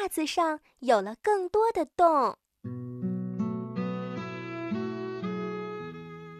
[0.00, 2.36] 袜子上有了更多的洞。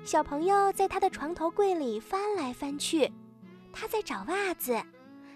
[0.04, 3.10] 小朋友在他的床头柜里翻来翻去，
[3.72, 4.80] 他在找袜子。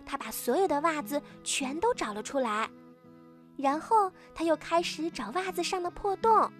[0.04, 2.68] 他把所有的袜子全都找了出来，
[3.56, 6.50] 然后他又开始找袜子上的破洞。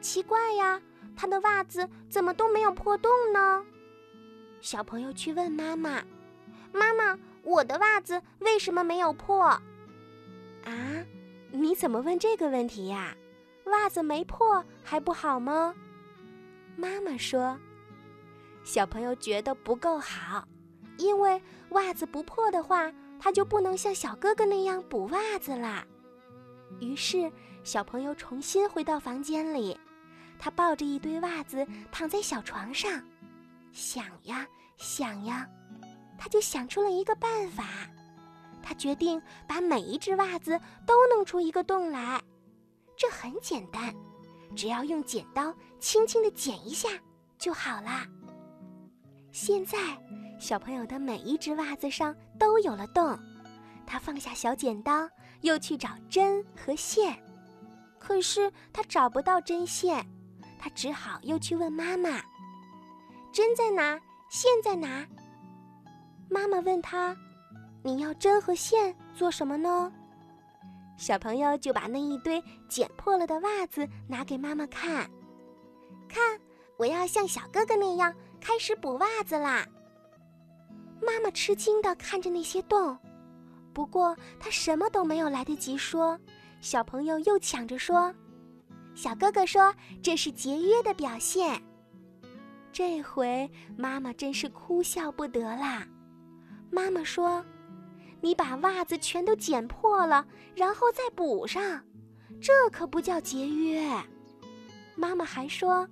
[0.00, 0.80] 奇怪呀，
[1.16, 3.64] 他的袜子怎么都没有破洞呢？
[4.60, 6.02] 小朋友去问妈妈
[6.72, 9.60] ：“妈妈，我的袜子为什么没有破？”
[10.64, 10.72] 啊，
[11.52, 13.16] 你怎么问这个问题呀？
[13.66, 15.74] 袜子没破还不好吗？
[16.76, 17.58] 妈妈说
[18.64, 20.46] ：“小朋友觉得不够好，
[20.98, 21.40] 因为
[21.70, 25.86] 袜子不破的话，他就不能像小哥哥那样补袜子啦。”
[26.80, 27.30] 于是，
[27.62, 29.78] 小朋友重新回到房间里，
[30.38, 33.02] 他抱着一堆袜子躺在小床上。
[33.72, 35.48] 想呀想呀，
[36.18, 37.64] 他就想出了一个办法。
[38.66, 42.20] 他决定把每一只袜子都弄出一个洞来。
[42.96, 43.94] 这很简单，
[44.56, 46.88] 只要用剪刀轻轻地剪一下
[47.36, 48.06] 就好啦。
[49.30, 49.78] 现在，
[50.38, 53.18] 小朋友的每一只袜子上都有了洞。
[53.86, 55.06] 他放下小剪刀，
[55.42, 57.22] 又去找针和线。
[57.98, 60.06] 可是他找不到针线，
[60.58, 62.10] 他只好又去问妈妈。
[63.32, 64.00] 针在哪？
[64.30, 65.06] 线在哪？
[66.30, 67.16] 妈妈问他
[67.84, 69.92] ：“你要针和线做什么呢？”
[70.96, 75.10] 小朋友就把那一堆剪破了的袜子拿给妈妈看，
[76.08, 76.40] 看，
[76.76, 79.66] 我要像小哥哥那样开始补袜子啦。
[81.02, 82.96] 妈妈吃惊地看着那些洞，
[83.72, 86.18] 不过她什么都没有来得及说，
[86.60, 88.14] 小朋友又抢着说
[88.94, 91.60] ：“小哥哥说这是节约的表现。”
[92.72, 95.86] 这回妈妈真是哭笑不得啦。
[96.70, 97.44] 妈妈说
[98.24, 101.84] ：“你把袜子全都剪破了，然后再补上，
[102.40, 103.86] 这可不叫节约。”
[104.96, 105.86] 妈妈还说：“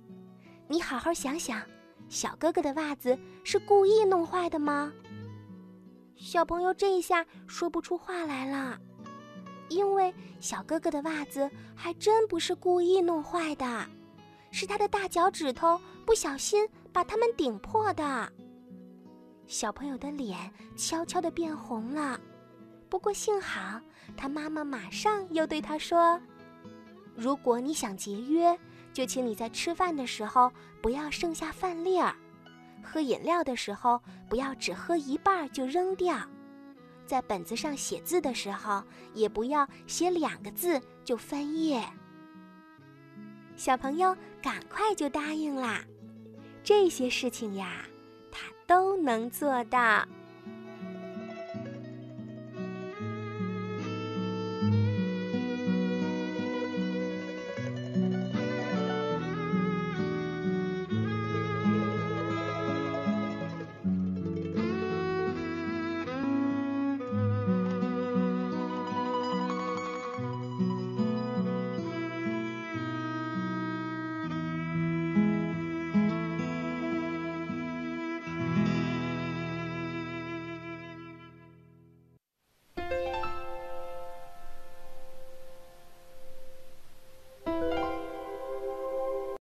[0.67, 1.61] 你好好想想，
[2.09, 4.91] 小哥哥的袜子是故意弄坏的吗？”
[6.17, 8.79] 小朋友这一下说不出话来了，
[9.69, 13.85] 因为小哥哥的袜子还真不是故意弄坏的。
[14.49, 18.33] 是他的大脚趾头不小心把它们顶破的。
[19.47, 22.19] 小朋友的脸悄悄地变红了，
[22.89, 23.79] 不过幸好
[24.17, 26.19] 他妈妈马上又对他说
[27.15, 28.57] ：“如果你想节约，
[28.91, 30.51] 就请你在吃饭的时候
[30.81, 32.15] 不要剩下饭粒儿，
[32.83, 36.17] 喝饮料的时候不要只喝一半就扔掉，
[37.05, 38.83] 在本子上写字的时候
[39.13, 41.83] 也不要写两个字就翻页。”
[43.55, 45.83] 小朋友赶快就答应啦，
[46.63, 47.85] 这些事情呀，
[48.65, 50.05] 都能做到。